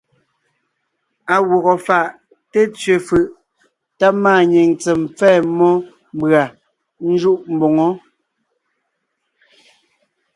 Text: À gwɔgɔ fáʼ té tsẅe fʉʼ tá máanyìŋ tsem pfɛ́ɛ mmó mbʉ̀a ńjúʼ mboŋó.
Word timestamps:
À 1.33 1.35
gwɔgɔ 1.47 1.73
fáʼ 1.85 2.07
té 2.51 2.61
tsẅe 2.77 2.95
fʉʼ 3.07 3.25
tá 3.99 4.07
máanyìŋ 4.23 4.69
tsem 4.81 5.01
pfɛ́ɛ 5.15 5.37
mmó 5.49 5.69
mbʉ̀a 6.15 6.43
ńjúʼ 7.11 7.39
mboŋó. 7.55 7.87